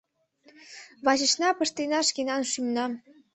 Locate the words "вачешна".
1.05-1.49